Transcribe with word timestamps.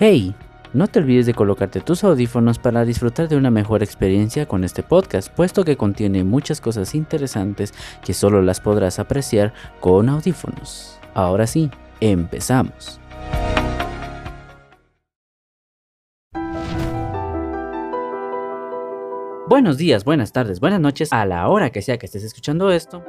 Hey, 0.00 0.32
no 0.74 0.86
te 0.86 1.00
olvides 1.00 1.26
de 1.26 1.34
colocarte 1.34 1.80
tus 1.80 2.04
audífonos 2.04 2.60
para 2.60 2.84
disfrutar 2.84 3.26
de 3.26 3.36
una 3.36 3.50
mejor 3.50 3.82
experiencia 3.82 4.46
con 4.46 4.62
este 4.62 4.84
podcast, 4.84 5.28
puesto 5.28 5.64
que 5.64 5.76
contiene 5.76 6.22
muchas 6.22 6.60
cosas 6.60 6.94
interesantes 6.94 7.74
que 8.04 8.14
solo 8.14 8.40
las 8.40 8.60
podrás 8.60 9.00
apreciar 9.00 9.52
con 9.80 10.08
audífonos. 10.08 11.00
Ahora 11.14 11.48
sí, 11.48 11.68
empezamos. 11.98 13.00
Buenos 19.48 19.78
días, 19.78 20.04
buenas 20.04 20.30
tardes, 20.30 20.60
buenas 20.60 20.78
noches, 20.78 21.12
a 21.12 21.26
la 21.26 21.48
hora 21.48 21.70
que 21.70 21.82
sea 21.82 21.98
que 21.98 22.06
estés 22.06 22.22
escuchando 22.22 22.70
esto. 22.70 23.02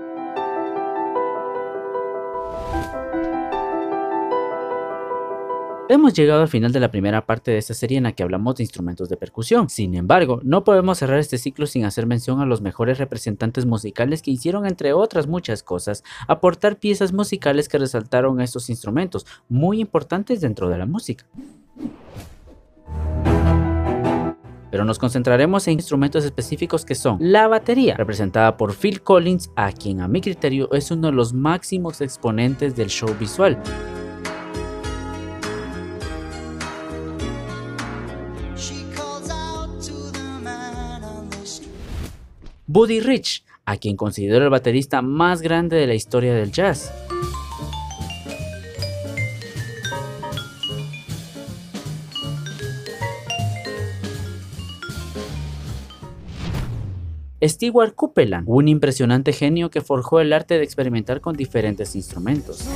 Hemos 5.91 6.13
llegado 6.13 6.43
al 6.43 6.47
final 6.47 6.71
de 6.71 6.79
la 6.79 6.91
primera 6.91 7.25
parte 7.25 7.49
de 7.49 7.57
esta 7.57 7.73
serie 7.73 7.97
en 7.97 8.03
la 8.03 8.11
que 8.11 8.21
hablamos 8.21 8.53
de 8.53 8.61
instrumentos 8.61 9.09
de 9.09 9.17
percusión. 9.17 9.69
Sin 9.69 9.95
embargo, 9.95 10.39
no 10.43 10.63
podemos 10.63 10.99
cerrar 10.99 11.17
este 11.17 11.39
ciclo 11.39 11.65
sin 11.65 11.83
hacer 11.83 12.05
mención 12.05 12.41
a 12.41 12.45
los 12.45 12.61
mejores 12.61 12.99
representantes 12.99 13.65
musicales 13.65 14.21
que 14.21 14.29
hicieron, 14.29 14.67
entre 14.67 14.93
otras 14.93 15.25
muchas 15.25 15.63
cosas, 15.63 16.03
aportar 16.27 16.77
piezas 16.77 17.11
musicales 17.11 17.67
que 17.67 17.79
resaltaron 17.79 18.39
estos 18.39 18.69
instrumentos, 18.69 19.25
muy 19.47 19.81
importantes 19.81 20.41
dentro 20.41 20.69
de 20.69 20.77
la 20.77 20.85
música. 20.85 21.25
pero 24.69 24.85
nos 24.85 24.99
concentraremos 24.99 25.67
en 25.67 25.73
instrumentos 25.73 26.23
específicos 26.23 26.85
que 26.85 26.93
son 26.93 27.17
la 27.19 27.47
batería, 27.47 27.95
representada 27.97 28.55
por 28.55 28.75
Phil 28.75 29.01
Collins, 29.01 29.49
a 29.55 29.71
quien 29.71 29.99
a 29.99 30.07
mi 30.07 30.21
criterio 30.21 30.71
es 30.71 30.91
uno 30.91 31.07
de 31.07 31.13
los 31.13 31.33
máximos 31.33 32.01
exponentes 32.01 32.75
del 32.75 32.89
show 32.89 33.09
visual. 33.19 33.59
Buddy 42.71 42.99
Rich, 42.99 43.43
a 43.65 43.77
quien 43.77 43.97
considero 43.97 44.43
el 44.43 44.51
baterista 44.51 45.01
más 45.01 45.41
grande 45.41 45.75
de 45.75 45.87
la 45.87 45.95
historia 45.95 46.35
del 46.35 46.51
jazz. 46.51 46.93
Stewart 57.41 57.95
Copeland, 57.95 58.45
un 58.47 58.67
impresionante 58.67 59.33
genio 59.33 59.71
que 59.71 59.81
forjó 59.81 60.19
el 60.19 60.31
arte 60.31 60.59
de 60.59 60.63
experimentar 60.63 61.21
con 61.21 61.35
diferentes 61.35 61.95
instrumentos. 61.95 62.69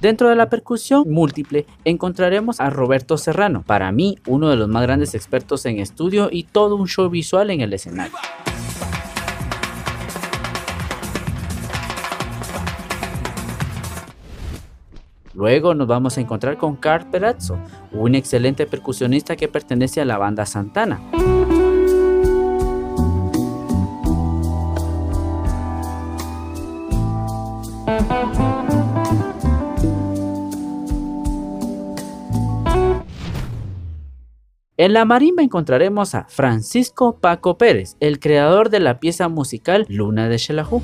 Dentro 0.00 0.30
de 0.30 0.36
la 0.36 0.48
percusión 0.48 1.04
múltiple 1.06 1.66
encontraremos 1.84 2.58
a 2.58 2.70
Roberto 2.70 3.18
Serrano, 3.18 3.62
para 3.66 3.92
mí 3.92 4.16
uno 4.26 4.48
de 4.48 4.56
los 4.56 4.66
más 4.66 4.82
grandes 4.82 5.14
expertos 5.14 5.66
en 5.66 5.78
estudio 5.78 6.30
y 6.32 6.44
todo 6.44 6.76
un 6.76 6.88
show 6.88 7.10
visual 7.10 7.50
en 7.50 7.60
el 7.60 7.74
escenario. 7.74 8.16
Luego 15.34 15.74
nos 15.74 15.86
vamos 15.86 16.16
a 16.16 16.20
encontrar 16.22 16.56
con 16.56 16.76
Carl 16.76 17.10
Perazzo, 17.10 17.58
un 17.92 18.14
excelente 18.14 18.66
percusionista 18.66 19.36
que 19.36 19.48
pertenece 19.48 20.00
a 20.00 20.06
la 20.06 20.16
banda 20.16 20.46
Santana. 20.46 21.00
En 34.80 34.94
la 34.94 35.04
marimba 35.04 35.42
encontraremos 35.42 36.14
a 36.14 36.24
Francisco 36.30 37.18
Paco 37.20 37.58
Pérez, 37.58 37.98
el 38.00 38.18
creador 38.18 38.70
de 38.70 38.80
la 38.80 38.98
pieza 38.98 39.28
musical 39.28 39.84
Luna 39.90 40.30
de 40.30 40.38
Xelajú. 40.38 40.80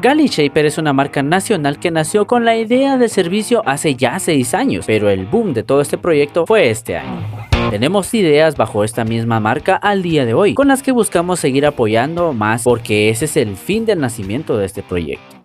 Galley 0.00 0.28
Shaper 0.28 0.66
es 0.66 0.78
una 0.78 0.92
marca 0.92 1.24
nacional 1.24 1.80
que 1.80 1.90
nació 1.90 2.28
con 2.28 2.44
la 2.44 2.56
idea 2.56 2.98
de 2.98 3.08
servicio 3.08 3.64
hace 3.66 3.96
ya 3.96 4.16
6 4.16 4.54
años, 4.54 4.84
pero 4.86 5.10
el 5.10 5.26
boom 5.26 5.54
de 5.54 5.64
todo 5.64 5.80
este 5.80 5.98
proyecto 5.98 6.46
fue 6.46 6.70
este 6.70 6.96
año. 6.96 7.35
Tenemos 7.70 8.14
ideas 8.14 8.56
bajo 8.56 8.84
esta 8.84 9.04
misma 9.04 9.40
marca 9.40 9.76
al 9.76 10.02
día 10.02 10.24
de 10.24 10.34
hoy, 10.34 10.54
con 10.54 10.68
las 10.68 10.82
que 10.82 10.92
buscamos 10.92 11.40
seguir 11.40 11.66
apoyando 11.66 12.32
más 12.32 12.62
porque 12.62 13.10
ese 13.10 13.24
es 13.24 13.36
el 13.36 13.56
fin 13.56 13.84
del 13.84 14.00
nacimiento 14.00 14.56
de 14.56 14.66
este 14.66 14.82
proyecto. 14.82 15.36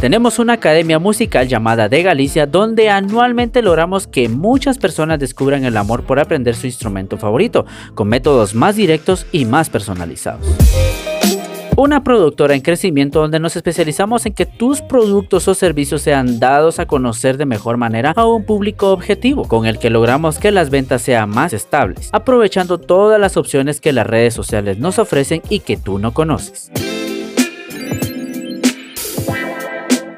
Tenemos 0.00 0.38
una 0.38 0.54
academia 0.54 0.98
musical 0.98 1.48
llamada 1.48 1.88
De 1.88 2.02
Galicia 2.02 2.46
donde 2.46 2.90
anualmente 2.90 3.62
logramos 3.62 4.06
que 4.06 4.28
muchas 4.28 4.78
personas 4.78 5.18
descubran 5.18 5.64
el 5.64 5.76
amor 5.76 6.04
por 6.04 6.18
aprender 6.18 6.54
su 6.54 6.66
instrumento 6.66 7.16
favorito, 7.16 7.64
con 7.94 8.08
métodos 8.08 8.54
más 8.54 8.76
directos 8.76 9.26
y 9.32 9.46
más 9.46 9.70
personalizados 9.70 10.46
una 11.76 12.02
productora 12.02 12.54
en 12.54 12.62
crecimiento 12.62 13.20
donde 13.20 13.38
nos 13.38 13.54
especializamos 13.54 14.24
en 14.26 14.32
que 14.32 14.46
tus 14.46 14.80
productos 14.80 15.46
o 15.46 15.54
servicios 15.54 16.02
sean 16.02 16.40
dados 16.40 16.78
a 16.78 16.86
conocer 16.86 17.36
de 17.36 17.46
mejor 17.46 17.76
manera 17.76 18.12
a 18.16 18.26
un 18.26 18.44
público 18.44 18.90
objetivo, 18.90 19.46
con 19.46 19.66
el 19.66 19.78
que 19.78 19.90
logramos 19.90 20.38
que 20.38 20.50
las 20.50 20.70
ventas 20.70 21.02
sean 21.02 21.30
más 21.30 21.52
estables, 21.52 22.08
aprovechando 22.12 22.78
todas 22.78 23.20
las 23.20 23.36
opciones 23.36 23.80
que 23.80 23.92
las 23.92 24.06
redes 24.06 24.34
sociales 24.34 24.78
nos 24.78 24.98
ofrecen 24.98 25.42
y 25.50 25.60
que 25.60 25.76
tú 25.76 25.98
no 25.98 26.12
conoces. 26.12 26.70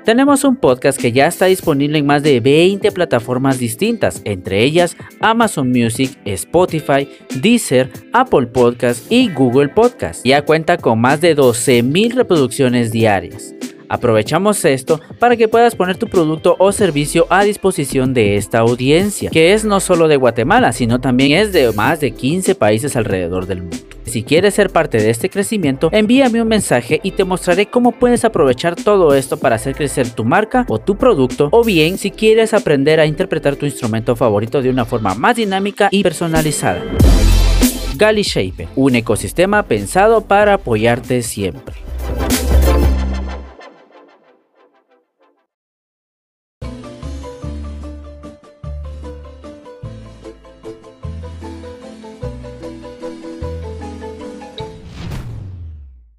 Tenemos 0.08 0.42
un 0.44 0.56
podcast 0.56 0.98
que 0.98 1.12
ya 1.12 1.26
está 1.26 1.44
disponible 1.44 1.98
en 1.98 2.06
más 2.06 2.22
de 2.22 2.40
20 2.40 2.92
plataformas 2.92 3.58
distintas, 3.58 4.22
entre 4.24 4.64
ellas 4.64 4.96
Amazon 5.20 5.70
Music, 5.70 6.18
Spotify, 6.24 7.06
Deezer, 7.42 7.90
Apple 8.14 8.46
Podcast 8.46 9.04
y 9.12 9.30
Google 9.30 9.68
Podcast. 9.68 10.24
Ya 10.24 10.46
cuenta 10.46 10.78
con 10.78 10.98
más 10.98 11.20
de 11.20 11.36
12.000 11.36 12.14
reproducciones 12.14 12.90
diarias. 12.90 13.54
Aprovechamos 13.90 14.64
esto 14.64 14.98
para 15.18 15.36
que 15.36 15.46
puedas 15.46 15.76
poner 15.76 15.98
tu 15.98 16.08
producto 16.08 16.56
o 16.58 16.72
servicio 16.72 17.26
a 17.28 17.44
disposición 17.44 18.14
de 18.14 18.38
esta 18.38 18.60
audiencia, 18.60 19.28
que 19.28 19.52
es 19.52 19.66
no 19.66 19.78
solo 19.78 20.08
de 20.08 20.16
Guatemala, 20.16 20.72
sino 20.72 21.02
también 21.02 21.32
es 21.32 21.52
de 21.52 21.70
más 21.72 22.00
de 22.00 22.12
15 22.12 22.54
países 22.54 22.96
alrededor 22.96 23.44
del 23.44 23.60
mundo. 23.60 23.87
Si 24.08 24.22
quieres 24.22 24.54
ser 24.54 24.70
parte 24.70 24.98
de 24.98 25.10
este 25.10 25.28
crecimiento, 25.28 25.90
envíame 25.92 26.40
un 26.40 26.48
mensaje 26.48 27.00
y 27.02 27.12
te 27.12 27.24
mostraré 27.24 27.66
cómo 27.66 27.92
puedes 27.92 28.24
aprovechar 28.24 28.74
todo 28.74 29.14
esto 29.14 29.36
para 29.36 29.56
hacer 29.56 29.74
crecer 29.74 30.10
tu 30.10 30.24
marca 30.24 30.64
o 30.68 30.78
tu 30.78 30.96
producto, 30.96 31.48
o 31.52 31.62
bien 31.62 31.98
si 31.98 32.10
quieres 32.10 32.54
aprender 32.54 33.00
a 33.00 33.06
interpretar 33.06 33.56
tu 33.56 33.66
instrumento 33.66 34.16
favorito 34.16 34.62
de 34.62 34.70
una 34.70 34.84
forma 34.84 35.14
más 35.14 35.36
dinámica 35.36 35.88
y 35.90 36.02
personalizada. 36.02 36.82
Gali 37.96 38.22
Shape, 38.22 38.68
un 38.76 38.94
ecosistema 38.94 39.64
pensado 39.64 40.22
para 40.22 40.54
apoyarte 40.54 41.22
siempre. 41.22 41.74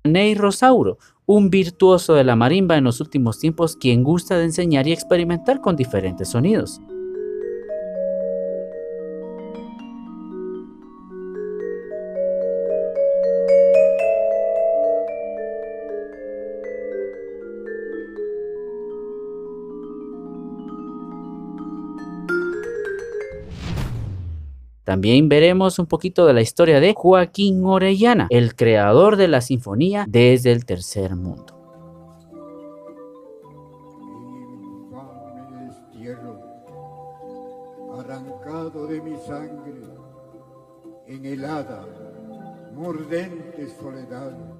Ney 0.09 0.35
Rosauro, 0.35 0.97
un 1.25 1.49
virtuoso 1.49 2.15
de 2.15 2.23
la 2.23 2.35
marimba 2.35 2.75
en 2.77 2.83
los 2.83 3.01
últimos 3.01 3.39
tiempos 3.39 3.75
quien 3.75 4.03
gusta 4.03 4.37
de 4.37 4.45
enseñar 4.45 4.87
y 4.87 4.93
experimentar 4.93 5.61
con 5.61 5.75
diferentes 5.75 6.29
sonidos. 6.29 6.81
También 24.89 25.29
veremos 25.29 25.77
un 25.77 25.85
poquito 25.85 26.25
de 26.25 26.33
la 26.33 26.41
historia 26.41 26.79
de 26.79 26.95
Joaquín 26.97 27.63
Orellana, 27.63 28.25
el 28.31 28.55
creador 28.55 29.17
de 29.17 29.27
la 29.27 29.39
sinfonía 29.39 30.07
desde 30.09 30.51
el 30.51 30.65
tercer 30.65 31.15
mundo. 31.15 31.55
de 38.87 39.01
mi 39.01 39.15
sangre 39.17 39.73
en 41.05 41.23
helada 41.23 41.85
mordente 42.73 43.67
soledad. 43.79 44.58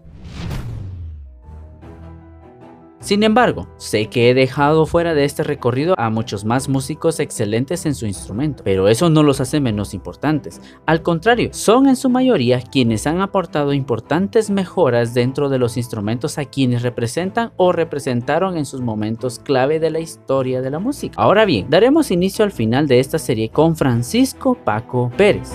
Sin 3.09 3.23
embargo, 3.23 3.67
sé 3.77 4.05
que 4.05 4.29
he 4.29 4.35
dejado 4.35 4.85
fuera 4.85 5.15
de 5.15 5.25
este 5.25 5.41
recorrido 5.41 5.95
a 5.97 6.11
muchos 6.11 6.45
más 6.45 6.69
músicos 6.69 7.19
excelentes 7.19 7.87
en 7.87 7.95
su 7.95 8.05
instrumento, 8.05 8.61
pero 8.63 8.87
eso 8.87 9.09
no 9.09 9.23
los 9.23 9.41
hace 9.41 9.59
menos 9.59 9.95
importantes. 9.95 10.61
Al 10.85 11.01
contrario, 11.01 11.49
son 11.51 11.87
en 11.87 11.95
su 11.95 12.11
mayoría 12.11 12.61
quienes 12.61 13.07
han 13.07 13.19
aportado 13.21 13.73
importantes 13.73 14.51
mejoras 14.51 15.15
dentro 15.15 15.49
de 15.49 15.57
los 15.57 15.75
instrumentos 15.75 16.37
a 16.37 16.45
quienes 16.45 16.83
representan 16.83 17.51
o 17.57 17.71
representaron 17.71 18.57
en 18.57 18.67
sus 18.67 18.81
momentos 18.81 19.39
clave 19.39 19.79
de 19.79 19.89
la 19.89 20.01
historia 20.01 20.61
de 20.61 20.69
la 20.69 20.77
música. 20.77 21.19
Ahora 21.19 21.45
bien, 21.45 21.65
daremos 21.67 22.11
inicio 22.11 22.45
al 22.45 22.51
final 22.51 22.87
de 22.87 22.99
esta 22.99 23.17
serie 23.17 23.49
con 23.49 23.75
Francisco 23.75 24.53
Paco 24.53 25.11
Pérez. 25.17 25.53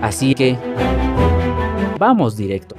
Así 0.00 0.34
que, 0.34 0.56
vamos 1.98 2.38
directo. 2.38 2.76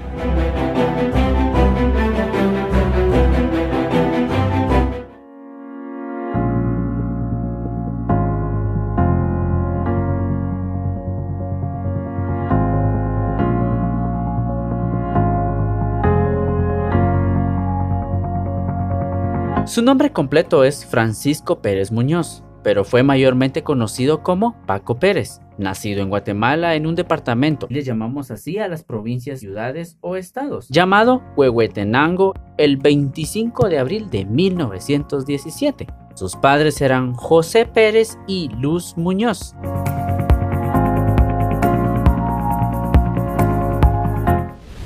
Su 19.71 19.81
nombre 19.81 20.11
completo 20.11 20.65
es 20.65 20.85
Francisco 20.85 21.61
Pérez 21.61 21.93
Muñoz, 21.93 22.43
pero 22.61 22.83
fue 22.83 23.03
mayormente 23.03 23.63
conocido 23.63 24.21
como 24.21 24.61
Paco 24.65 24.99
Pérez. 24.99 25.39
Nacido 25.57 26.01
en 26.01 26.09
Guatemala 26.09 26.75
en 26.75 26.85
un 26.85 26.95
departamento, 26.95 27.67
le 27.69 27.81
llamamos 27.81 28.31
así 28.31 28.57
a 28.57 28.67
las 28.67 28.83
provincias, 28.83 29.39
ciudades 29.39 29.97
o 30.01 30.17
estados, 30.17 30.67
llamado 30.67 31.23
Huehuetenango 31.37 32.33
el 32.57 32.75
25 32.75 33.69
de 33.69 33.79
abril 33.79 34.09
de 34.09 34.25
1917. 34.25 35.87
Sus 36.15 36.35
padres 36.35 36.81
eran 36.81 37.13
José 37.13 37.65
Pérez 37.65 38.17
y 38.27 38.49
Luz 38.49 38.97
Muñoz. 38.97 39.55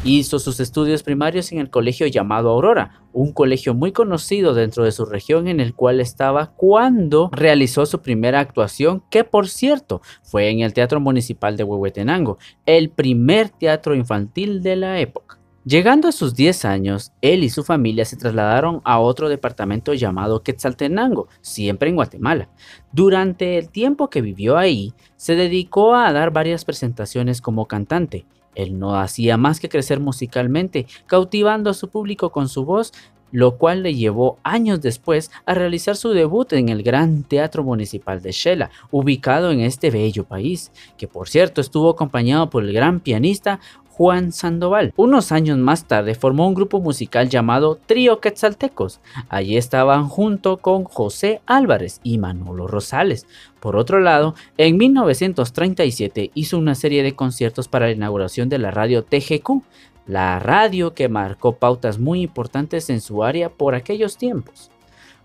Hizo 0.08 0.38
sus 0.38 0.60
estudios 0.60 1.02
primarios 1.02 1.52
en 1.52 1.58
el 1.58 1.72
colegio 1.72 2.06
llamado 2.06 2.52
Aurora, 2.52 3.02
un 3.12 3.34
colegio 3.34 3.74
muy 3.74 3.92
conocido 3.92 4.54
dentro 4.54 4.84
de 4.84 4.92
su 4.92 5.04
región 5.04 5.48
en 5.48 5.60
el 5.60 5.74
cual 5.74 6.00
estaba 6.00 6.52
cuando 6.52 7.32
realizó 7.32 7.88
su 7.88 8.00
primera 8.04 8.40
actuación, 8.40 9.02
que 9.10 9.24
por 9.24 9.48
cierto 9.48 10.04
fue 10.22 10.52
en 10.52 10.60
el 10.60 10.74
Teatro 10.74 11.00
Municipal 11.00 11.58
de 11.58 11.64
Huehuetenango, 11.64 12.38
el 12.68 12.92
primer 12.92 13.50
teatro 13.50 13.96
infantil 13.96 14.62
de 14.62 14.76
la 14.76 15.00
época. 15.00 15.40
Llegando 15.66 16.08
a 16.08 16.12
sus 16.12 16.36
10 16.36 16.66
años, 16.66 17.12
él 17.22 17.44
y 17.44 17.50
su 17.50 17.64
familia 17.64 18.06
se 18.06 18.16
trasladaron 18.16 18.82
a 18.84 19.00
otro 19.00 19.28
departamento 19.28 19.96
llamado 19.96 20.44
Quetzaltenango, 20.44 21.30
siempre 21.42 21.90
en 21.90 21.96
Guatemala. 21.96 22.50
Durante 22.92 23.58
el 23.58 23.72
tiempo 23.72 24.12
que 24.12 24.22
vivió 24.22 24.56
ahí, 24.56 24.94
se 25.16 25.34
dedicó 25.34 25.96
a 25.96 26.14
dar 26.14 26.30
varias 26.30 26.64
presentaciones 26.64 27.42
como 27.42 27.68
cantante, 27.68 28.28
él 28.56 28.80
no 28.80 28.98
hacía 29.00 29.38
más 29.38 29.60
que 29.60 29.70
crecer 29.70 30.00
musicalmente, 30.00 30.88
cautivando 31.06 31.70
a 31.70 31.74
su 31.74 31.90
público 31.90 32.32
con 32.32 32.50
su 32.50 32.66
voz, 32.66 32.92
lo 33.32 33.58
cual 33.58 33.84
le 33.84 33.96
llevó 33.96 34.40
años 34.44 34.82
después 34.82 35.30
a 35.46 35.54
realizar 35.54 35.98
su 35.98 36.12
debut 36.12 36.54
en 36.54 36.70
el 36.70 36.84
Gran 36.84 37.24
Teatro 37.24 37.64
Municipal 37.64 38.22
de 38.22 38.32
Shela, 38.32 38.72
ubicado 38.92 39.52
en 39.52 39.60
este 39.60 39.92
bello 39.92 40.24
país, 40.24 40.72
que 40.98 41.08
por 41.08 41.28
cierto 41.28 41.60
estuvo 41.60 41.90
acompañado 41.90 42.50
por 42.50 42.64
el 42.64 42.72
gran 42.72 43.02
pianista 43.02 43.60
Juan 43.98 44.34
Sandoval. 44.34 44.92
Unos 44.98 45.32
años 45.32 45.58
más 45.58 45.86
tarde 45.86 46.16
formó 46.16 46.50
un 46.50 46.54
grupo 46.54 46.82
musical 46.82 47.30
llamado 47.30 47.78
Trío 47.78 48.20
Quetzaltecos. 48.20 49.00
Allí 49.30 49.56
estaban 49.56 50.10
junto 50.10 50.58
con 50.58 50.84
José 50.84 51.40
Álvarez 51.46 52.02
y 52.04 52.18
Manolo 52.18 52.68
Rosales. 52.68 53.26
Por 53.62 53.78
otro 53.78 54.02
lado, 54.02 54.36
en 54.58 54.76
1937 54.76 56.32
hizo 56.34 56.58
una 56.58 56.76
serie 56.76 57.04
de 57.04 57.16
conciertos 57.16 57.70
para 57.70 57.86
la 57.86 57.94
inauguración 57.94 58.50
de 58.50 58.58
la 58.58 58.70
radio 58.70 59.06
TGQ, 59.06 59.64
la 60.08 60.40
radio 60.40 60.94
que 60.94 61.08
marcó 61.08 61.54
pautas 61.56 61.98
muy 61.98 62.22
importantes 62.22 62.90
en 62.90 63.00
su 63.00 63.24
área 63.24 63.48
por 63.48 63.76
aquellos 63.76 64.18
tiempos. 64.18 64.72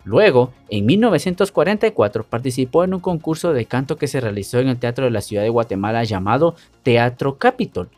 Luego, 0.05 0.52
en 0.70 0.87
1944, 0.87 2.25
participó 2.25 2.84
en 2.84 2.94
un 2.94 3.00
concurso 3.00 3.52
de 3.52 3.67
canto 3.67 3.96
que 3.96 4.06
se 4.06 4.20
realizó 4.20 4.58
en 4.58 4.69
el 4.69 4.78
Teatro 4.78 5.05
de 5.05 5.11
la 5.11 5.20
Ciudad 5.20 5.43
de 5.43 5.50
Guatemala 5.50 6.05
llamado 6.05 6.55
Teatro 6.82 7.37
Capitol 7.37 7.90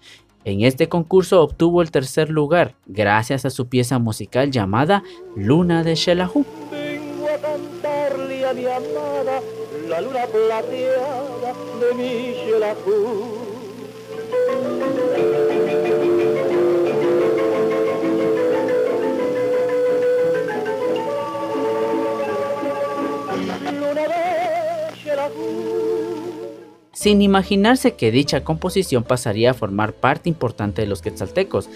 en 0.44 0.62
este 0.62 0.88
concurso 0.88 1.42
obtuvo 1.42 1.82
el 1.82 1.90
tercer 1.90 2.30
lugar 2.30 2.74
gracias 2.86 3.44
a 3.44 3.50
su 3.50 3.68
pieza 3.68 3.98
musical 3.98 4.50
llamada 4.50 5.02
Luna 5.36 5.84
de 5.84 5.94
Shelahu. 5.94 6.44
Vengo 6.70 7.28
a 7.28 7.38
cantarle 7.38 8.46
a 8.46 8.52
mi 8.52 8.66
amada 8.66 9.40
la 9.88 10.00
luna 10.00 10.26
plateada 10.26 11.54
de 11.80 11.94
mi 11.94 12.34
Shelahu. 12.34 13.52
Luna 23.80 24.02
de 24.08 24.96
Shelahu 25.02 25.81
sin 26.92 27.22
imaginarse 27.22 27.94
que 27.94 28.10
dicha 28.10 28.44
composición 28.44 29.02
pasaría 29.02 29.50
a 29.50 29.54
formar 29.54 29.92
parte 29.94 30.28
importante 30.28 30.82
de 30.82 30.88
los 30.88 31.02
quetzaltecos, 31.02 31.68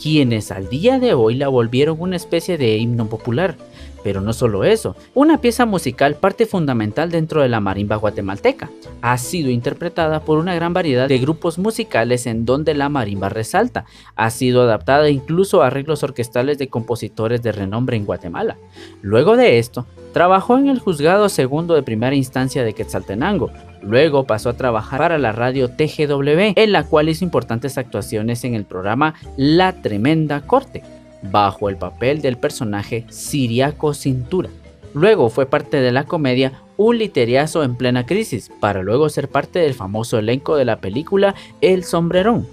quienes 0.00 0.50
al 0.50 0.68
día 0.68 0.98
de 0.98 1.14
hoy 1.14 1.34
la 1.34 1.48
volvieron 1.48 2.00
una 2.00 2.16
especie 2.16 2.58
de 2.58 2.76
himno 2.76 3.06
popular. 3.06 3.56
Pero 4.02 4.20
no 4.20 4.34
solo 4.34 4.64
eso, 4.64 4.96
una 5.14 5.40
pieza 5.40 5.64
musical 5.64 6.16
parte 6.16 6.44
fundamental 6.44 7.10
dentro 7.10 7.40
de 7.40 7.48
la 7.48 7.60
marimba 7.60 7.96
guatemalteca. 7.96 8.70
Ha 9.00 9.16
sido 9.16 9.48
interpretada 9.50 10.20
por 10.20 10.36
una 10.36 10.54
gran 10.54 10.74
variedad 10.74 11.08
de 11.08 11.18
grupos 11.18 11.58
musicales 11.58 12.26
en 12.26 12.44
donde 12.44 12.74
la 12.74 12.90
marimba 12.90 13.30
resalta. 13.30 13.86
Ha 14.14 14.28
sido 14.28 14.60
adaptada 14.60 15.08
incluso 15.08 15.62
a 15.62 15.68
arreglos 15.68 16.02
orquestales 16.02 16.58
de 16.58 16.68
compositores 16.68 17.42
de 17.42 17.52
renombre 17.52 17.96
en 17.96 18.04
Guatemala. 18.04 18.58
Luego 19.00 19.38
de 19.38 19.58
esto, 19.58 19.86
trabajó 20.12 20.58
en 20.58 20.68
el 20.68 20.80
juzgado 20.80 21.30
segundo 21.30 21.74
de 21.74 21.82
primera 21.82 22.14
instancia 22.14 22.62
de 22.62 22.74
Quetzaltenango, 22.74 23.52
Luego 23.86 24.24
pasó 24.24 24.50
a 24.50 24.56
trabajar 24.56 24.98
para 24.98 25.18
la 25.18 25.32
radio 25.32 25.68
TGW, 25.68 26.54
en 26.56 26.72
la 26.72 26.84
cual 26.84 27.08
hizo 27.08 27.24
importantes 27.24 27.76
actuaciones 27.76 28.44
en 28.44 28.54
el 28.54 28.64
programa 28.64 29.14
La 29.36 29.72
Tremenda 29.72 30.40
Corte, 30.40 30.82
bajo 31.22 31.68
el 31.68 31.76
papel 31.76 32.22
del 32.22 32.36
personaje 32.36 33.04
Siriaco 33.08 33.92
Cintura. 33.94 34.48
Luego 34.94 35.28
fue 35.28 35.46
parte 35.46 35.80
de 35.80 35.92
la 35.92 36.04
comedia 36.04 36.52
Un 36.76 36.98
literiazo 36.98 37.62
en 37.62 37.76
plena 37.76 38.06
crisis, 38.06 38.50
para 38.60 38.82
luego 38.82 39.08
ser 39.08 39.28
parte 39.28 39.58
del 39.58 39.74
famoso 39.74 40.18
elenco 40.18 40.56
de 40.56 40.64
la 40.64 40.80
película 40.80 41.34
El 41.60 41.84
Sombrerón. 41.84 42.46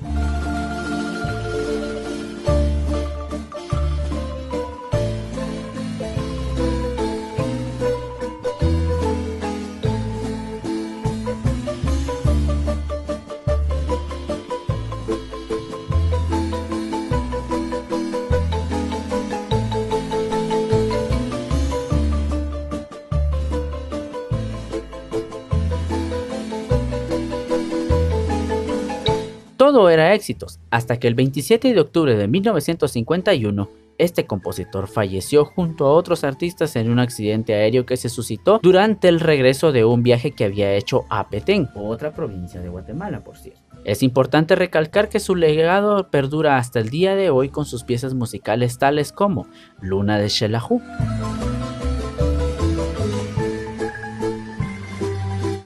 Todo 29.71 29.89
era 29.89 30.13
éxitos, 30.13 30.59
hasta 30.69 30.99
que 30.99 31.07
el 31.07 31.15
27 31.15 31.73
de 31.73 31.79
octubre 31.79 32.17
de 32.17 32.27
1951, 32.27 33.69
este 33.97 34.25
compositor 34.25 34.89
falleció 34.89 35.45
junto 35.45 35.85
a 35.85 35.93
otros 35.93 36.25
artistas 36.25 36.75
en 36.75 36.91
un 36.91 36.99
accidente 36.99 37.53
aéreo 37.53 37.85
que 37.85 37.95
se 37.95 38.09
suscitó 38.09 38.59
durante 38.61 39.07
el 39.07 39.21
regreso 39.21 39.71
de 39.71 39.85
un 39.85 40.03
viaje 40.03 40.31
que 40.31 40.43
había 40.43 40.73
hecho 40.73 41.05
a 41.09 41.29
Petén, 41.29 41.69
otra 41.73 42.13
provincia 42.13 42.59
de 42.59 42.67
Guatemala, 42.67 43.23
por 43.23 43.37
cierto. 43.37 43.61
Es 43.85 44.03
importante 44.03 44.57
recalcar 44.57 45.07
que 45.07 45.21
su 45.21 45.35
legado 45.35 46.09
perdura 46.09 46.57
hasta 46.57 46.81
el 46.81 46.89
día 46.89 47.15
de 47.15 47.29
hoy 47.29 47.47
con 47.47 47.63
sus 47.63 47.85
piezas 47.85 48.13
musicales 48.13 48.77
tales 48.77 49.13
como 49.13 49.47
Luna 49.79 50.19
de 50.19 50.27
Shelahu. 50.27 50.81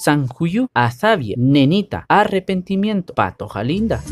Sanjuyu, 0.06 0.68
Azavia, 0.76 1.34
Nenita, 1.36 2.06
Arrepentimiento, 2.08 3.16
Patoja 3.16 3.64
Linda. 3.64 4.04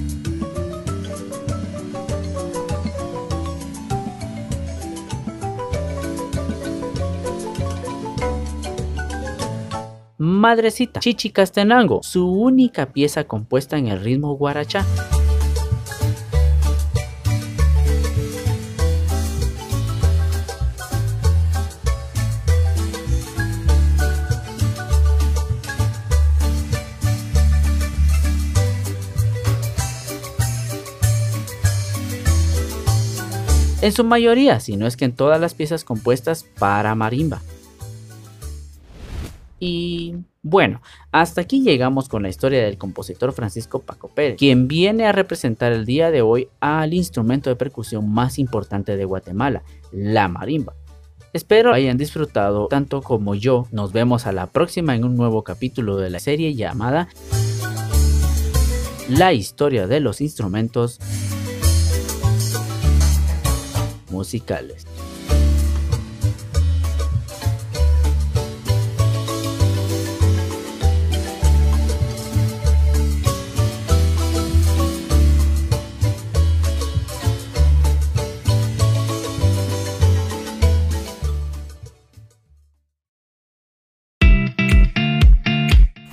Madrecita, 10.18 11.00
Chichicastenango, 11.00 12.02
su 12.02 12.28
única 12.28 12.88
pieza 12.88 13.26
compuesta 13.26 13.78
en 13.78 13.90
el 13.90 14.04
ritmo 14.04 14.36
guarachá. 14.36 14.84
En 33.84 33.92
su 33.92 34.06
mayoría, 34.06 34.62
si 34.62 34.78
no 34.78 34.88
es 34.88 34.96
que 34.96 35.04
en 35.04 35.12
todas 35.12 35.42
las 35.42 35.54
piezas 35.54 35.84
compuestas 35.84 36.46
para 36.58 36.96
marimba. 36.96 37.42
Y 39.60 40.16
bueno, 40.42 40.82
hasta 41.12 41.42
aquí 41.42 41.62
llegamos 41.64 42.08
con 42.08 42.24
la 42.24 42.30
historia 42.30 42.64
del 42.64 42.78
compositor 42.78 43.34
Francisco 43.34 43.80
Paco 43.80 44.08
Pérez, 44.08 44.38
quien 44.38 44.70
viene 44.70 45.06
a 45.06 45.12
representar 45.12 45.74
el 45.74 45.86
día 45.86 46.12
de 46.12 46.22
hoy 46.22 46.48
al 46.62 46.94
instrumento 46.94 47.50
de 47.50 47.58
percusión 47.58 48.10
más 48.10 48.40
importante 48.40 48.96
de 48.96 49.04
Guatemala, 49.04 49.64
la 49.92 50.30
marimba. 50.30 50.74
Espero 51.34 51.74
hayan 51.74 51.98
disfrutado 51.98 52.68
tanto 52.68 53.02
como 53.02 53.36
yo. 53.36 53.68
Nos 53.72 53.92
vemos 53.92 54.28
a 54.28 54.32
la 54.32 54.48
próxima 54.48 54.96
en 54.96 55.04
un 55.04 55.18
nuevo 55.18 55.44
capítulo 55.44 55.98
de 55.98 56.10
la 56.10 56.20
serie 56.20 56.54
llamada 56.54 57.10
La 59.10 59.34
historia 59.34 59.88
de 59.88 60.00
los 60.00 60.22
instrumentos 60.22 61.00
musicales. 64.14 64.86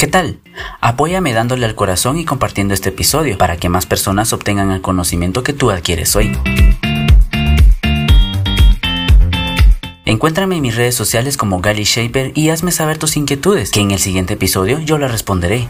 ¿Qué 0.00 0.06
tal? 0.06 0.40
Apóyame 0.80 1.34
dándole 1.34 1.66
al 1.66 1.74
corazón 1.74 2.18
y 2.18 2.24
compartiendo 2.24 2.72
este 2.72 2.88
episodio 2.88 3.36
para 3.36 3.58
que 3.58 3.68
más 3.68 3.84
personas 3.84 4.32
obtengan 4.32 4.70
el 4.70 4.80
conocimiento 4.80 5.42
que 5.42 5.52
tú 5.52 5.70
adquieres 5.70 6.16
hoy. 6.16 6.32
Encuéntrame 10.10 10.56
en 10.56 10.62
mis 10.62 10.74
redes 10.74 10.96
sociales 10.96 11.36
como 11.36 11.60
Gali 11.60 11.84
Shaper 11.84 12.32
y 12.34 12.48
hazme 12.48 12.72
saber 12.72 12.98
tus 12.98 13.16
inquietudes, 13.16 13.70
que 13.70 13.78
en 13.78 13.92
el 13.92 14.00
siguiente 14.00 14.34
episodio 14.34 14.80
yo 14.80 14.98
las 14.98 15.12
responderé. 15.12 15.68